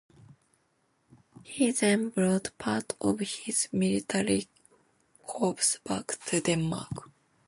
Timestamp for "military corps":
3.71-5.77